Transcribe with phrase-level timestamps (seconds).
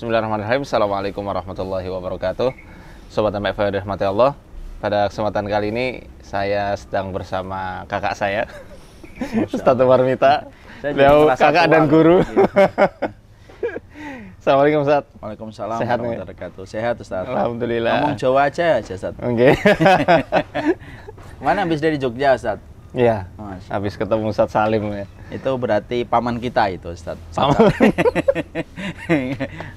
[0.00, 0.64] Bismillahirrahmanirrahim.
[0.64, 2.56] Assalamualaikum warahmatullahi wabarakatuh.
[3.12, 4.32] Sobat MF rahmati Allah.
[4.80, 8.48] Pada kesempatan kali ini saya sedang bersama kakak saya,
[9.52, 10.48] Ustadz Umar Mita.
[10.80, 12.24] Saya jadi Beliau kakak tua dan guru.
[12.24, 12.48] Iya.
[14.40, 15.12] Assalamualaikum Ustadz.
[15.20, 16.64] Waalaikumsalam Sehat, warahmatullahi wabarakatuh.
[16.64, 17.28] Sehat Ustaz.
[17.28, 17.92] Alhamdulillah.
[18.00, 19.12] Ngomong Jawa aja aja Ustaz.
[19.20, 19.52] Oke.
[21.44, 22.56] Mana habis dari Jogja Ustaz?
[22.90, 23.30] Iya.
[23.38, 25.06] Masya Habis ketemu Ustadz Salim ya.
[25.30, 27.14] Itu berarti paman kita itu Ustaz.
[27.38, 27.70] Paman.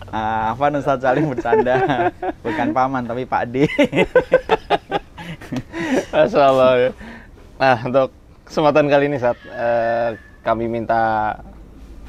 [0.09, 2.09] ah, apa Ustaz Salim bercanda?
[2.41, 3.69] Bukan paman tapi Pak D.
[6.13, 6.71] Masya Allah.
[6.77, 6.91] ya.
[7.61, 8.09] Nah, untuk
[8.49, 9.37] kesempatan kali ini saat
[10.41, 11.37] kami minta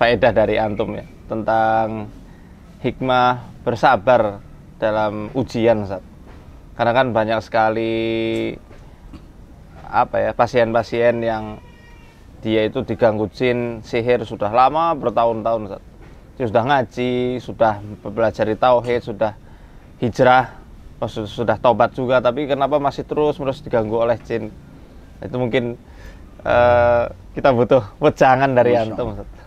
[0.00, 2.08] faedah dari antum ya tentang
[2.80, 4.40] hikmah bersabar
[4.80, 6.04] dalam ujian saat.
[6.74, 7.94] Karena kan banyak sekali
[9.94, 11.62] apa ya pasien-pasien yang
[12.42, 15.78] dia itu diganggu jin sihir sudah lama bertahun-tahun.
[16.34, 19.38] Dia sudah ngaji, sudah belajar tauhid, sudah
[20.02, 20.58] hijrah,
[20.98, 24.50] oh, su- sudah tobat juga, tapi kenapa masih terus terus diganggu oleh jin?
[25.22, 25.78] Itu mungkin
[26.42, 27.04] eh,
[27.38, 29.08] kita butuh wejangan dari Masya antum.
[29.14, 29.22] Allah.
[29.22, 29.42] Ustaz.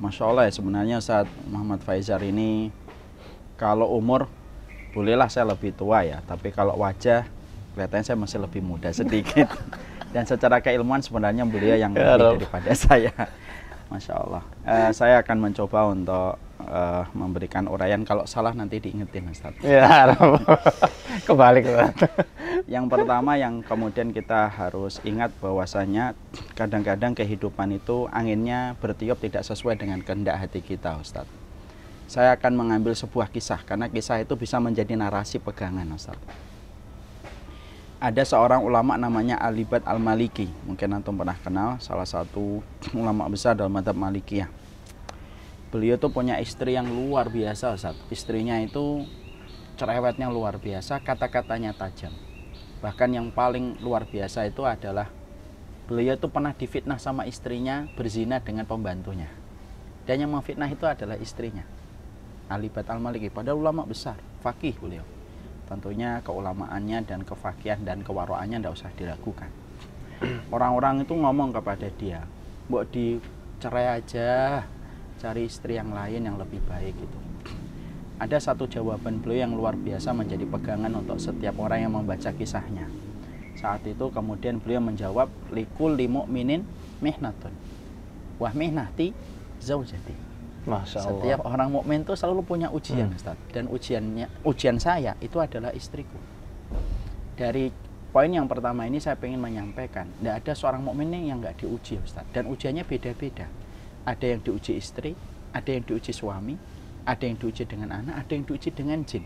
[0.00, 2.72] Masya Allah ya sebenarnya saat Muhammad Faizar ini
[3.60, 4.24] kalau umur
[4.96, 7.28] bolehlah saya lebih tua ya, tapi kalau wajah
[7.80, 9.48] kelihatannya saya masih lebih muda sedikit.
[10.12, 13.14] Dan secara keilmuan sebenarnya beliau yang Ya lebih daripada saya.
[13.88, 14.42] Masya Allah.
[14.62, 18.02] Eh, saya akan mencoba untuk eh, memberikan uraian.
[18.06, 19.54] Kalau salah nanti diingetin Ustaz.
[19.64, 20.14] Ya,
[21.26, 21.66] kebalik.
[22.70, 26.14] Yang pertama yang kemudian kita harus ingat bahwasanya
[26.54, 31.26] kadang-kadang kehidupan itu anginnya bertiup tidak sesuai dengan kehendak hati kita Ustaz.
[32.10, 36.18] Saya akan mengambil sebuah kisah karena kisah itu bisa menjadi narasi pegangan Ustaz.
[38.00, 40.48] Ada seorang ulama namanya Alibat Al-Maliki.
[40.64, 42.64] Mungkin antum pernah kenal salah satu
[42.96, 44.48] ulama besar dalam madhab Malikiyah.
[45.68, 47.92] Beliau tuh punya istri yang luar biasa Ustaz.
[48.08, 49.04] Istrinya itu
[49.76, 52.16] cerewetnya luar biasa, kata-katanya tajam.
[52.80, 55.12] Bahkan yang paling luar biasa itu adalah
[55.84, 59.28] beliau itu pernah difitnah sama istrinya berzina dengan pembantunya.
[60.08, 61.68] Dan yang memfitnah itu adalah istrinya.
[62.48, 65.19] Alibat Al-Maliki, padahal ulama besar, fakih beliau.
[65.70, 69.50] Tentunya keulamaannya dan kefakihan dan kewaroannya tidak usah diragukan.
[70.50, 72.26] Orang-orang itu ngomong kepada dia,
[72.66, 74.66] Mbok dicerai aja,
[75.22, 77.20] cari istri yang lain yang lebih baik itu
[78.20, 82.84] ada satu jawaban beliau yang luar biasa menjadi pegangan untuk setiap orang yang membaca kisahnya.
[83.56, 86.60] Saat itu kemudian beliau menjawab likul limu'minin
[87.00, 87.56] mihnatun.
[88.36, 89.16] Wah mihnati
[89.56, 90.29] zaujati.
[90.68, 91.08] Masya Allah.
[91.16, 93.16] Setiap orang mukmin itu selalu punya ujian, Hmm.
[93.16, 93.36] Ustaz.
[93.52, 96.20] Dan ujiannya ujian saya itu adalah istriku.
[97.36, 97.72] Dari
[98.12, 102.28] poin yang pertama ini saya ingin menyampaikan, tidak ada seorang mukmin yang nggak diuji, Ustaz.
[102.36, 103.48] Dan ujiannya beda-beda.
[104.04, 105.16] Ada yang diuji istri,
[105.52, 106.56] ada yang diuji suami,
[107.08, 109.24] ada yang diuji dengan anak, ada yang diuji dengan jin.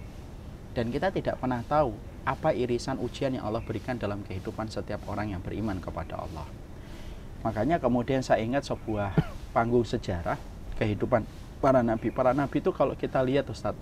[0.74, 1.94] Dan kita tidak pernah tahu
[2.24, 6.46] apa irisan ujian yang Allah berikan dalam kehidupan setiap orang yang beriman kepada Allah.
[7.44, 9.12] Makanya kemudian saya ingat sebuah
[9.54, 11.24] panggung sejarah kehidupan
[11.62, 12.12] para nabi.
[12.12, 13.74] Para nabi itu kalau kita lihat Ustaz,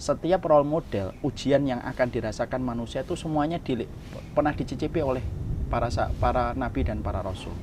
[0.00, 3.86] setiap role model ujian yang akan dirasakan manusia itu semuanya di,
[4.34, 5.22] pernah dicicipi oleh
[5.70, 5.88] para
[6.18, 7.54] para nabi dan para rasul.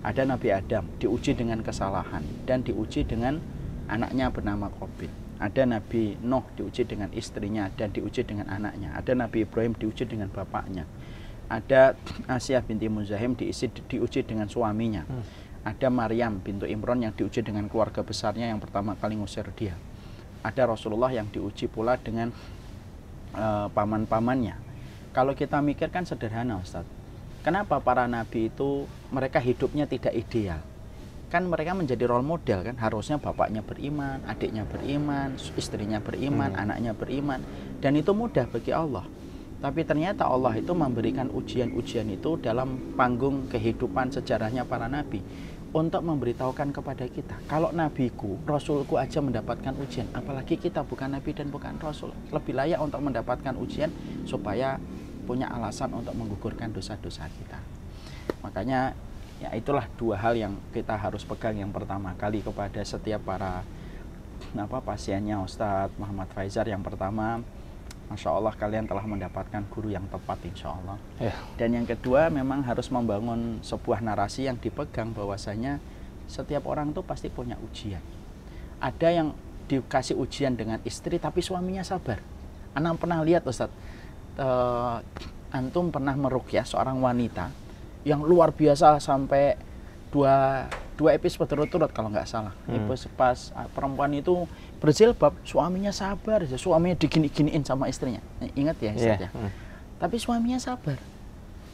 [0.00, 3.36] Ada Nabi Adam diuji dengan kesalahan dan diuji dengan
[3.84, 5.12] anaknya bernama Qabil.
[5.36, 8.96] Ada Nabi Nuh diuji dengan istrinya dan diuji dengan anaknya.
[8.96, 10.88] Ada Nabi Ibrahim diuji dengan bapaknya.
[11.52, 15.04] Ada Asia binti Muzahim diisi, diuji dengan suaminya.
[15.04, 15.20] Hmm.
[15.60, 19.76] Ada Maryam bintu Imron yang diuji dengan keluarga besarnya yang pertama kali ngusir dia.
[20.40, 22.32] Ada Rasulullah yang diuji pula dengan
[23.36, 24.56] eh, paman-pamannya.
[25.12, 26.86] Kalau kita mikirkan sederhana Ustaz.
[27.40, 30.60] Kenapa para nabi itu mereka hidupnya tidak ideal?
[31.32, 36.62] Kan mereka menjadi role model kan, harusnya bapaknya beriman, adiknya beriman, istrinya beriman, Hmm.
[36.68, 37.40] anaknya beriman
[37.80, 39.08] dan itu mudah bagi Allah.
[39.60, 45.20] Tapi ternyata Allah itu memberikan ujian-ujian itu dalam panggung kehidupan sejarahnya para nabi
[45.70, 47.36] untuk memberitahukan kepada kita.
[47.46, 52.80] Kalau nabiku, rasulku aja mendapatkan ujian, apalagi kita bukan nabi dan bukan rasul, lebih layak
[52.80, 53.92] untuk mendapatkan ujian
[54.26, 54.80] supaya
[55.28, 57.60] punya alasan untuk menggugurkan dosa-dosa kita.
[58.42, 58.98] Makanya
[59.38, 61.54] ya itulah dua hal yang kita harus pegang.
[61.54, 63.62] Yang pertama kali kepada setiap para
[64.56, 66.66] apa pasiennya Ustadz Muhammad Faizar.
[66.66, 67.44] Yang pertama
[68.10, 71.30] Masya Allah kalian telah mendapatkan guru yang tepat insya Allah Ya.
[71.54, 75.78] dan yang kedua memang harus membangun sebuah narasi yang dipegang bahwasanya
[76.26, 78.02] setiap orang itu pasti punya ujian.
[78.82, 79.28] Ada yang
[79.70, 82.18] dikasih ujian dengan istri tapi suaminya sabar.
[82.74, 83.74] Anak pernah lihat Ustadz
[84.38, 84.96] eh,
[85.50, 87.50] antum pernah merukyah seorang wanita
[88.02, 89.54] yang luar biasa sampai
[90.10, 90.66] dua
[91.00, 92.52] dua episode berturut-turut kalau nggak salah.
[92.68, 92.76] Hmm.
[92.84, 94.44] Episode pas ah, perempuan itu
[94.84, 96.60] berjilbab, suaminya sabar, aja.
[96.60, 98.20] suaminya digini-giniin sama istrinya.
[98.44, 99.16] Eh, Ingat ya, Iya.
[99.16, 99.30] ya.
[99.32, 99.48] Hmm.
[99.96, 101.00] Tapi suaminya sabar.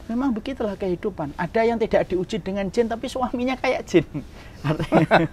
[0.07, 1.35] Memang begitulah kehidupan.
[1.35, 4.07] Ada yang tidak diuji dengan jin, tapi suaminya kayak jin.
[4.67, 5.29] Artinya,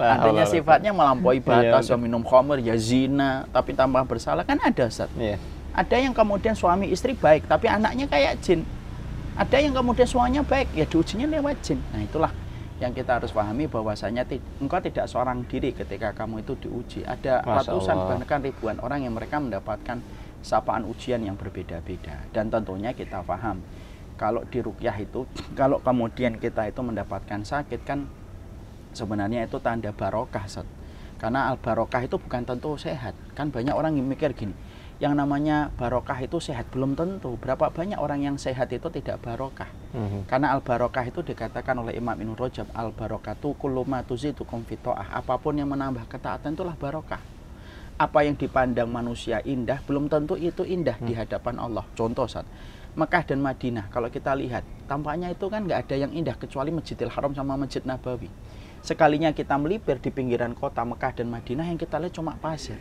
[0.18, 4.88] artinya sifatnya melampaui batas, Iya, ya minum khamr, ya zina, tapi tanpa bersalah kan ada,
[4.90, 5.06] Ustaz.
[5.14, 5.38] Iya.
[5.76, 8.66] Ada yang kemudian suami istri baik, tapi anaknya kayak jin.
[9.38, 11.78] Ada yang kemudian suaminya baik, ya diujinya lewat jin.
[11.94, 12.32] Nah itulah
[12.82, 14.26] yang kita harus pahami bahwasanya
[14.58, 17.00] engkau tidak seorang diri ketika kamu itu diuji.
[17.06, 18.18] Ada Masya ratusan Allah.
[18.18, 20.02] bahkan ribuan orang yang mereka mendapatkan
[20.42, 22.26] sapaan ujian yang berbeda-beda.
[22.34, 23.62] Dan tentunya kita paham
[24.14, 25.26] kalau di rukyah itu,
[25.58, 28.10] kalau kemudian kita itu mendapatkan sakit kan
[28.94, 30.66] sebenarnya itu tanda barokah Sat.
[31.18, 33.14] Karena al barokah itu bukan tentu sehat.
[33.38, 34.52] Kan banyak orang yang mikir gini,
[35.02, 37.34] yang namanya barokah itu sehat belum tentu.
[37.42, 39.66] Berapa banyak orang yang sehat itu tidak barokah.
[39.90, 40.30] Mhm.
[40.30, 45.10] Karena al barokah itu dikatakan oleh Imam Ibnu Rajab al barokatu kullu ma tuzidukum fitoah.
[45.10, 47.18] Apa pun yang menambah ketaatan itulah barokah.
[47.94, 51.86] Apa yang dipandang manusia indah belum tentu itu indah di hadapan Allah.
[51.94, 52.46] Contoh saat
[52.94, 57.10] Mekah dan Madinah kalau kita lihat tampaknya itu kan nggak ada yang indah kecuali Masjidil
[57.10, 58.30] Haram sama Masjid Nabawi.
[58.86, 62.78] Sekalinya kita melipir di pinggiran kota Mekah dan Madinah yang kita lihat cuma pasir.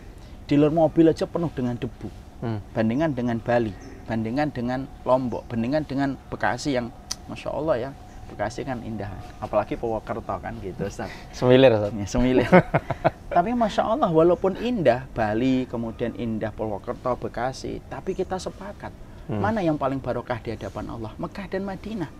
[0.51, 2.09] Luar mobil aja penuh dengan debu
[2.43, 2.59] Hmm.
[2.75, 3.71] bandingan dengan Bali,
[4.03, 6.91] bandingan dengan Lombok, bandingan dengan Bekasi yang
[7.31, 7.89] Masya Allah ya,
[8.27, 9.07] Bekasi kan indah,
[9.39, 11.07] apalagi Purwokerto kan gitu Ustaz.
[11.31, 11.95] Semilir, Ustaz.
[11.95, 12.51] Ya, semilir.
[13.31, 18.91] tapi Masya Allah walaupun indah Bali, kemudian indah Purwokerto, Bekasi, tapi kita sepakat
[19.23, 19.39] Hmm.
[19.39, 22.11] mana yang paling barokah di hadapan Allah, Mekah dan Madinah.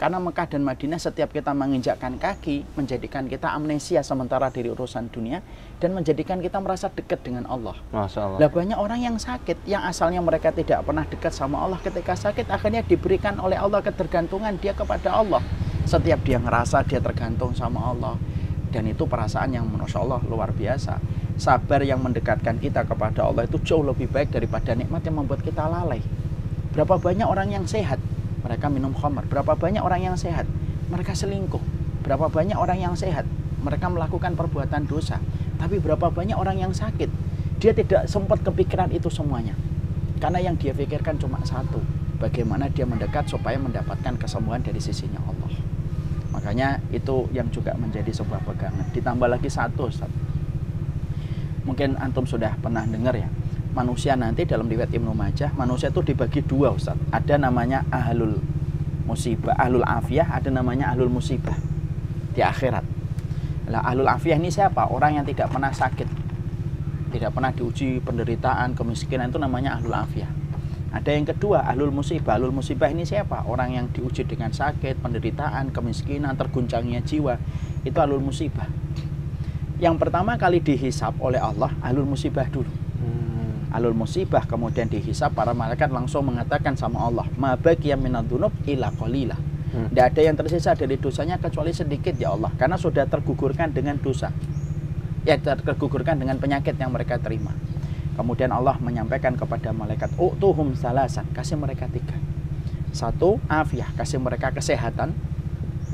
[0.00, 5.44] Karena Mekah dan Madinah setiap kita menginjakkan kaki menjadikan kita amnesia sementara dari urusan dunia
[5.76, 7.76] dan menjadikan kita merasa dekat dengan Allah.
[7.92, 8.38] Masya Allah.
[8.40, 12.48] Lah banyak orang yang sakit yang asalnya mereka tidak pernah dekat sama Allah ketika sakit
[12.48, 15.44] akhirnya diberikan oleh Allah ketergantungan dia kepada Allah.
[15.84, 18.16] Setiap dia ngerasa dia tergantung sama Allah
[18.72, 20.96] dan itu perasaan yang Masya Allah luar biasa.
[21.36, 25.68] Sabar yang mendekatkan kita kepada Allah itu jauh lebih baik daripada nikmat yang membuat kita
[25.68, 26.00] lalai.
[26.72, 28.00] Berapa banyak orang yang sehat
[28.50, 29.30] mereka minum khamar.
[29.30, 30.50] Berapa banyak orang yang sehat
[30.90, 31.62] mereka selingkuh.
[32.02, 33.22] Berapa banyak orang yang sehat
[33.62, 35.22] mereka melakukan perbuatan dosa.
[35.62, 37.30] Tapi berapa banyak orang yang sakit
[37.60, 39.52] dia tidak sempat kepikiran itu semuanya.
[40.16, 41.78] Karena yang dia pikirkan cuma satu,
[42.16, 45.52] bagaimana dia mendekat supaya mendapatkan kesembuhan dari sisinya Allah.
[46.32, 48.88] Makanya itu yang juga menjadi sebuah pegangan.
[48.96, 50.08] Ditambah lagi satu, Ustaz.
[51.68, 53.28] Mungkin antum sudah pernah dengar ya.
[53.70, 56.98] Manusia nanti dalam riwayat Ibnu Majah, manusia itu dibagi dua, Ustaz.
[57.14, 58.42] Ada namanya ahlul
[59.06, 61.54] musibah, ahlul afiyah, ada namanya ahlul musibah
[62.34, 62.82] di akhirat.
[63.70, 64.90] Lah ahlul afiyah ini siapa?
[64.90, 66.10] Orang yang tidak pernah sakit.
[67.14, 70.30] Tidak pernah diuji penderitaan, kemiskinan itu namanya ahlul afiyah.
[70.90, 72.34] Ada yang kedua, ahlul musibah.
[72.34, 73.46] Ahlul musibah ini siapa?
[73.46, 77.38] Orang yang diuji dengan sakit, penderitaan, kemiskinan, terguncangnya jiwa.
[77.86, 78.66] Itu ahlul musibah.
[79.78, 82.89] Yang pertama kali dihisap oleh Allah, ahlul musibah dulu.
[83.70, 83.76] Hmm.
[83.78, 89.38] Ahlul musibah kemudian dihisap, para malaikat langsung mengatakan sama Allah, "Ma baqiya minadz-dzunub illa qalila."
[89.70, 89.86] Hmm.
[89.94, 94.34] Tidak ada yang tersisa dari dosanya kecuali sedikit ya Allah, karena sudah tergugurkan dengan dosa.
[95.22, 97.54] Ya ter- tergugurkan dengan penyakit yang mereka terima.
[98.18, 102.18] Kemudian Allah menyampaikan kepada malaikat, "Utuhum salasan." Kasih mereka tiga.
[102.90, 105.14] Satu, afiah, kasih mereka kesehatan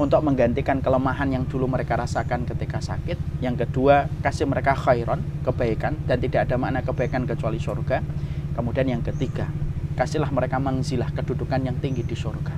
[0.00, 3.20] untuk menggantikan kelemahan yang dulu mereka rasakan ketika sakit.
[3.44, 8.00] Yang kedua, kasih mereka khairon, kebaikan dan tidak ada makna kebaikan kecuali surga.
[8.56, 9.48] Kemudian yang ketiga,
[9.96, 12.56] kasihlah mereka mangzilah kedudukan yang tinggi di surga.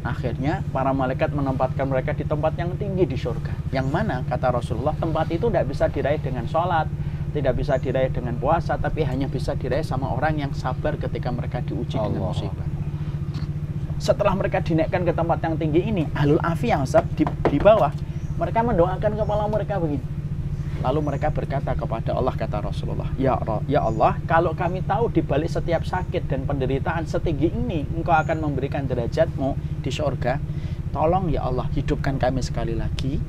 [0.00, 3.52] Akhirnya para malaikat menempatkan mereka di tempat yang tinggi di surga.
[3.70, 6.88] Yang mana kata Rasulullah tempat itu tidak bisa diraih dengan sholat,
[7.30, 11.62] tidak bisa diraih dengan puasa, tapi hanya bisa diraih sama orang yang sabar ketika mereka
[11.62, 12.32] diuji dengan Allah.
[12.32, 12.68] musibah.
[14.00, 16.80] Setelah mereka dinaikkan ke tempat yang tinggi ini, ahlul afiyah
[17.12, 17.92] di, di bawah,
[18.40, 20.00] mereka mendoakan kepala mereka begini.
[20.80, 25.20] Lalu mereka berkata kepada Allah kata Rasulullah, "Ya Ra- ya Allah, kalau kami tahu di
[25.20, 30.40] balik setiap sakit dan penderitaan setinggi ini, Engkau akan memberikan derajatmu di surga.
[30.88, 33.20] Tolong ya Allah, hidupkan kami sekali lagi.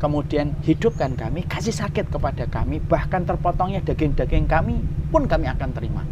[0.00, 4.80] Kemudian hidupkan kami, kasih sakit kepada kami, bahkan terpotongnya daging-daging kami
[5.12, 6.02] pun kami akan terima.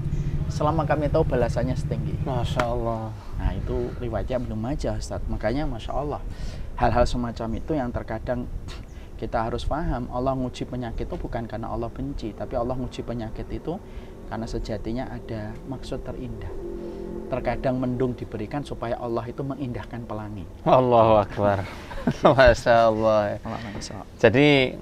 [0.53, 3.17] Selama kami tahu balasannya setinggi." Masya Allah.
[3.41, 5.25] Nah itu riwayatnya belum aja Ustaz.
[5.25, 6.21] Makanya Masya Allah
[6.77, 8.49] hal-hal semacam itu yang terkadang
[9.21, 13.47] kita harus paham Allah nguji penyakit itu bukan karena Allah benci tapi Allah nguji penyakit
[13.55, 13.79] itu
[14.27, 16.51] karena sejatinya ada maksud terindah
[17.31, 21.65] terkadang mendung diberikan supaya Allah itu mengindahkan pelangi Allahu Akbar.
[22.37, 23.41] Masya Allah.
[23.41, 24.09] Allah Masya Allah.
[24.21, 24.77] Jadi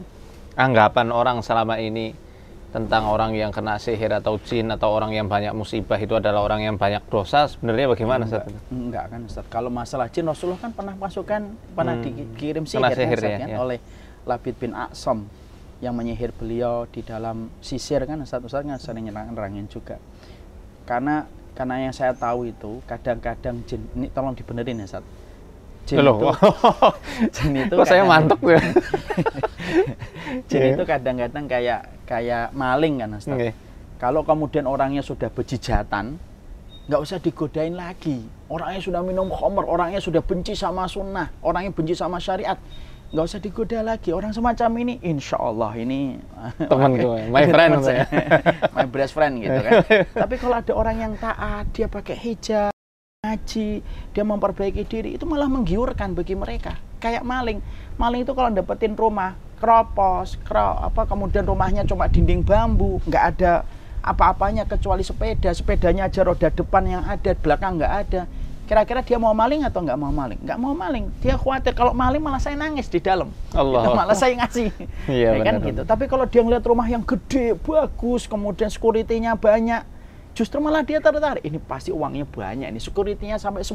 [0.58, 2.10] anggapan orang selama ini
[2.70, 6.62] tentang orang yang kena sihir atau jin atau orang yang banyak musibah itu adalah orang
[6.62, 8.46] yang banyak dosa sebenarnya bagaimana Ustaz?
[8.70, 9.44] Enggak kan Ustaz.
[9.50, 11.42] Kalau masalah jin Rasulullah kan pernah masukkan
[11.74, 12.04] pernah Hmm.
[12.06, 13.56] dikirim sihir, Kena kan, sihir Ustaz, ya, kan, ya.
[13.58, 13.78] oleh
[14.22, 15.18] Labid bin Aqsam
[15.80, 19.98] yang menyihir beliau di dalam sisir kan Ustaz Ustaz kan sering nerangin juga.
[20.86, 25.04] Karena karena yang saya tahu itu kadang-kadang jin ini tolong dibenerin ya Ustaz.
[25.88, 26.28] Jin Loh, itu,
[27.34, 28.60] jin itu kok saya mantuk ya?
[30.48, 30.68] Jin Iya.
[30.76, 33.38] itu kadang-kadang kayak kayak maling kan Ustaz.
[33.38, 33.50] Oke.
[34.02, 36.18] Kalau kemudian orangnya sudah bejijatan,
[36.90, 38.26] nggak usah digodain lagi.
[38.50, 42.58] Orangnya sudah minum khamr, orangnya sudah benci sama sunnah, orangnya benci sama syariat,
[43.14, 44.10] nggak usah digoda lagi.
[44.10, 46.18] Orang semacam ini, insya Allah ini
[46.70, 48.04] Temanku, my friend Teman saya.
[48.76, 49.72] my best friend gitu kan.
[50.26, 52.72] Tapi kalau ada orang yang taat, dia pakai hijab,
[53.22, 53.70] ngaji,
[54.16, 56.80] dia memperbaiki diri, itu malah menggiurkan bagi mereka.
[56.98, 57.60] Kayak maling,
[58.00, 63.52] maling itu kalau dapetin rumah, keropos, kro, apa kemudian rumahnya cuma dinding bambu, nggak ada
[64.00, 68.22] apa-apanya kecuali sepeda, sepedanya aja roda depan yang ada, belakang nggak ada.
[68.64, 70.40] Kira-kira dia mau maling atau nggak mau maling?
[70.46, 71.10] Nggak mau maling.
[71.20, 73.28] Dia khawatir kalau maling malah saya nangis di dalam.
[73.50, 73.82] Allah.
[73.82, 74.70] Itu malah saya ngasih.
[75.10, 75.82] Iya, Ya kan gitu.
[75.82, 79.82] Tapi kalau dia ngeliat rumah yang gede, bagus, kemudian security-nya banyak,
[80.38, 81.42] justru malah dia tertarik.
[81.42, 82.70] Ini pasti uangnya banyak.
[82.70, 83.74] Ini security-nya sampai 10.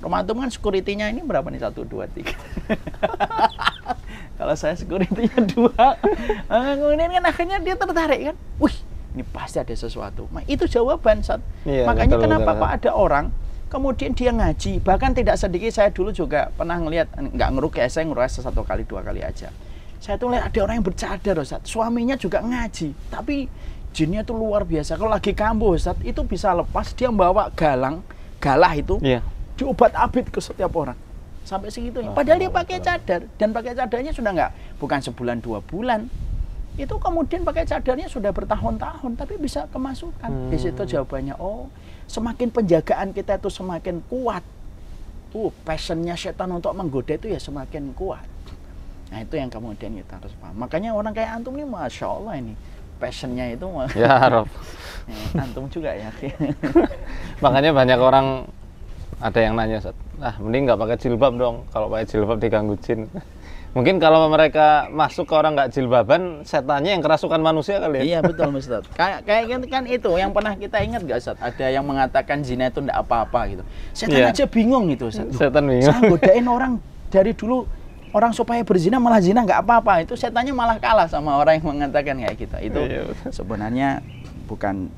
[0.00, 1.62] Rumah antum kan security-nya ini berapa nih?
[1.62, 2.34] Satu, dua, tiga.
[4.40, 6.00] kalau saya security-nya dua,
[6.56, 8.36] eh, kemudian kan akhirnya dia tertarik kan.
[8.56, 8.76] Wih,
[9.12, 10.24] ini pasti ada sesuatu.
[10.32, 11.44] Nah, itu jawaban saat.
[11.68, 12.62] Iya, Makanya betul, kenapa betul.
[12.64, 13.26] Pak ada orang
[13.70, 18.42] kemudian dia ngaji bahkan tidak sedikit saya dulu juga pernah ngelihat nggak ngerukyah saya ngerukyah
[18.42, 19.54] satu kali dua kali aja
[20.02, 23.46] saya tuh lihat ada orang yang bercadar Ustaz suaminya juga ngaji tapi
[23.94, 28.02] jinnya tuh luar biasa kalau lagi kambuh Ustaz itu bisa lepas dia membawa galang
[28.42, 29.22] galah itu Iya.
[29.54, 30.98] diobat abid ke setiap orang
[31.44, 32.12] sampai segitunya.
[32.12, 33.26] Padahal dia pakai cadar.
[33.36, 36.06] Dan pakai cadarnya sudah nggak bukan sebulan dua bulan.
[36.78, 40.52] Itu kemudian pakai cadarnya sudah bertahun-tahun tapi bisa kemasukan.
[40.52, 40.90] Di situ Hmm.
[40.90, 41.68] jawabannya oh
[42.06, 44.42] semakin penjagaan kita itu semakin kuat.
[45.30, 48.24] Uh passionnya setan untuk menggoda itu ya semakin kuat.
[49.10, 50.54] Nah itu yang kemudian kita harus paham.
[50.58, 52.54] Makanya orang kayak antum ini masya Allah ini
[53.00, 53.66] passionnya itu
[53.96, 54.46] Ya Rob.
[55.10, 56.12] Eh, antum juga ya.
[57.44, 58.46] Makanya banyak orang
[59.18, 61.56] ada yang nanya, Ustaz, ah mending nggak pakai jilbab dong.
[61.68, 63.08] Kalau pakai jilbab diganggu jin.
[63.70, 68.02] Mungkin kalau mereka masuk ke orang nggak jilbaban, setannya yang kerasukan manusia kali ya.
[68.02, 68.82] Iya betul Ustaz.
[68.98, 71.38] Kayak kayak kan, itu yang pernah kita ingat gak Ustaz?
[71.38, 73.62] Ada yang mengatakan zina itu enggak apa-apa gitu.
[73.94, 74.34] Setan Iya.
[74.34, 75.30] aja bingung gitu Ustaz.
[75.38, 75.86] Setan bingung.
[75.86, 76.72] Saya godain orang
[77.14, 77.62] dari dulu
[78.10, 80.02] orang supaya berzina malah zina nggak apa-apa.
[80.02, 82.58] Itu setannya malah kalah sama orang yang mengatakan kayak kita.
[82.58, 83.30] Itu Iya, betul.
[83.30, 84.02] sebenarnya
[84.50, 84.90] bukan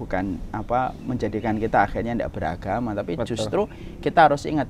[0.00, 3.36] bukan apa menjadikan kita akhirnya tidak beragama, tapi Betul.
[3.36, 3.62] justru
[4.00, 4.64] kita harus ingat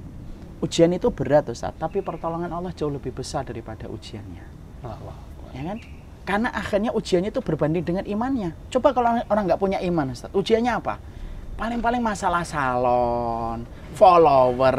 [0.59, 4.43] ujian itu berat Ustaz, tapi pertolongan Allah jauh lebih besar daripada ujiannya
[4.83, 5.15] Allah.
[5.55, 5.79] ya kan?
[6.27, 8.55] Karena akhirnya ujiannya itu berbanding dengan imannya.
[8.71, 10.99] Coba kalau orang- nggak punya iman, Ustaz, ujiannya apa?
[11.59, 14.79] Paling-paling masalah salon, follower,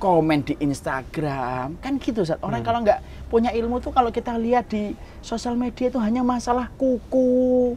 [0.00, 2.40] komen di Instagram, kan gitu, Ustaz.
[2.40, 2.68] Orang Hmm.
[2.70, 7.74] kalau nggak punya ilmu tuh kalau kita lihat di sosial media itu hanya masalah kuku,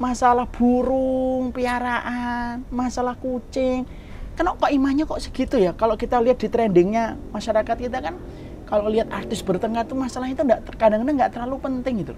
[0.00, 3.84] masalah burung, piaraan, masalah kucing.
[4.32, 5.76] Kenapa kok imannya kok segitu ya?
[5.76, 8.16] Kalau kita lihat di trendingnya masyarakat kita kan,
[8.64, 12.16] kalau lihat artis bertengkar tuh masalah itu enggak, kadang-kadang nggak terlalu penting gitu.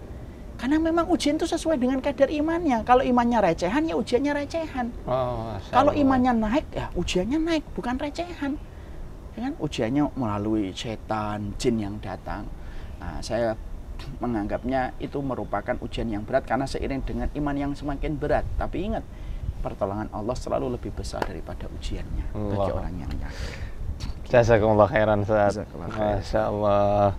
[0.62, 2.86] Karena memang ujian itu sesuai dengan kadar imannya.
[2.86, 4.94] Kalau imannya recehan ya ujiannya recehan.
[5.10, 8.54] Oh, Kalau imannya naik ya ujiannya naik, bukan recehan.
[9.34, 9.52] Ya kan?
[9.58, 12.46] Ujiannya melalui setan, jin yang datang.
[13.02, 13.58] Nah, saya
[14.18, 18.47] menganggapnya itu merupakan ujian yang berat karena seiring dengan iman yang semakin berat.
[18.56, 19.04] Tapi ingat,
[19.62, 22.78] pertolongan Allah selalu lebih besar daripada ujiannya bagi Allah.
[22.82, 23.73] orang yang yakin.
[24.32, 25.68] Jazakumullah khairan khair.
[25.92, 27.14] Masya Allah.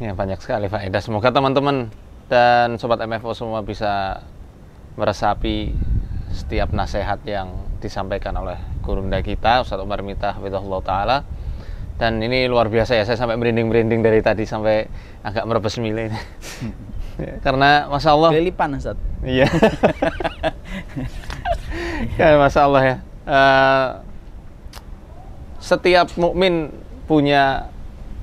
[0.00, 1.02] Ya banyak sekali faedah.
[1.04, 1.92] Semoga teman-teman
[2.30, 4.24] dan sobat MFO semua bisa
[4.94, 5.74] meresapi
[6.30, 7.50] setiap nasihat yang
[7.82, 11.16] disampaikan oleh gurunda kita Ustaz Umar Mita Hafizahullah taala.
[12.00, 14.88] Dan ini luar biasa ya, saya sampai merinding-merinding dari tadi sampai
[15.20, 16.20] agak merebes mile ini.
[17.44, 18.96] Karena Masya Allah, Kelilipan Ustaz.
[19.20, 19.44] Iya.
[22.16, 22.96] ya, masya Allah ya.
[23.28, 23.88] Eh,
[25.60, 26.72] setiap mukmin
[27.04, 27.68] punya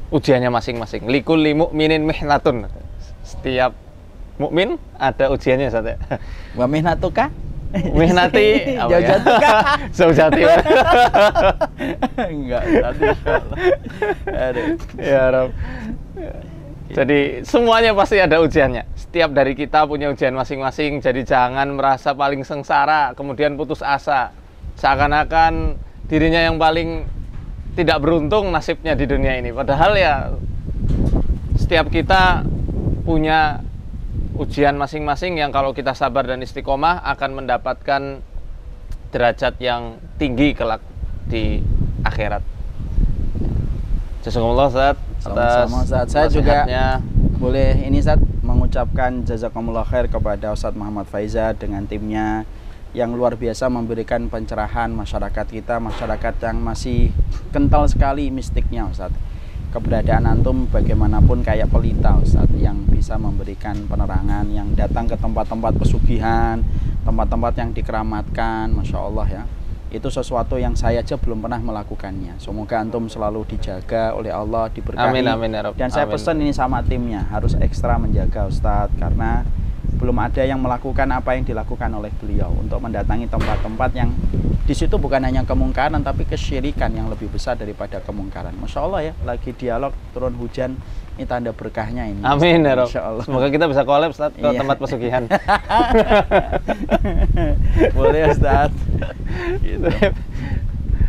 [0.09, 1.05] ujiannya masing-masing.
[1.05, 2.65] Likulli mukminin mihnatun.
[3.21, 3.77] Setiap
[4.41, 5.97] mukmin ada ujiannya Ustaz ya.
[6.57, 7.29] Wa mihnatuka?
[7.93, 8.47] Mihnati
[8.81, 8.99] apa ya?
[8.99, 9.55] Jaujatuka?
[9.97, 10.41] Zaujati.
[12.33, 12.95] Enggak, Ustaz.
[12.97, 13.57] insyaallah.
[14.27, 14.67] Aduh.
[14.99, 15.49] ya Rob.
[16.87, 18.87] Jadi semuanya pasti ada ujiannya.
[18.95, 21.03] Setiap dari kita punya ujian masing-masing.
[21.03, 24.31] Jadi jangan merasa paling sengsara, kemudian putus asa.
[24.79, 25.75] Seakan-akan
[26.07, 27.03] dirinya yang paling
[27.75, 29.51] tidak beruntung nasibnya di dunia ini.
[29.51, 30.31] Padahal ya
[31.59, 32.47] setiap kita
[33.03, 33.66] punya
[34.37, 38.21] ujian masing-masing yang kalau kita sabar dan istiqomah akan mendapatkan
[39.09, 40.81] derajat yang tinggi kelak
[41.25, 41.59] di
[42.05, 42.45] akhirat.
[44.21, 46.05] Jazakumullah Ustaz atas Ustaz.
[46.13, 46.65] Saya juga-.
[47.37, 52.49] Boleh ini saat mengucapkan jazakumullah khair kepada Ustadz Muhammad Faiza dengan timnya
[52.97, 57.13] yang luar biasa memberikan pencerahan masyarakat kita, masyarakat yang masih
[57.53, 59.36] kental sekali mistiknya Ustadz.
[59.77, 66.65] Keberadaan antum bagaimanapun kayak pelita Ustadz yang bisa memberikan penerangan yang datang ke tempat-tempat pesugihan,
[67.05, 69.43] tempat-tempat yang dikeramatkan, Masya Allah ya
[69.87, 72.35] itu sesuatu yang saya aja belum pernah melakukannya.
[72.43, 75.13] Semoga antum selalu dijaga oleh Allah, diberkahi.
[75.13, 75.71] Amin, amin, ya.
[75.71, 76.19] Dan saya Amin.
[76.19, 79.47] pesan ini sama timnya harus ekstra menjaga Ustadz karena
[79.95, 84.11] belum ada yang melakukan apa yang dilakukan oleh beliau untuk mendatangi tempat-tempat yang
[84.67, 88.51] di situ bukan hanya kemungkaran tapi kesyirikan yang lebih besar daripada kemungkaran.
[88.59, 90.75] Masya Allah ya, lagi dialog turun hujan
[91.15, 92.21] ini tanda berkahnya ini.
[92.21, 92.91] Amin ya Rob.
[92.91, 93.23] Allah.
[93.23, 94.59] Semoga kita bisa collab Ustaz ke Iya.
[94.59, 95.23] tempat pesugihan.
[97.97, 98.77] Boleh Ustadz.
[99.63, 99.89] gitu.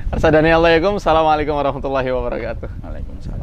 [0.09, 2.69] Assalamualaikum warahmatullahi wabarakatuh.
[2.81, 3.38] Waalaikumsalam.